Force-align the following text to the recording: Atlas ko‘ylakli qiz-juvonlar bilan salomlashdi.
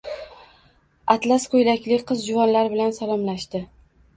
Atlas 1.15 1.45
ko‘ylakli 1.51 1.99
qiz-juvonlar 2.13 2.73
bilan 2.73 2.97
salomlashdi. 3.01 3.63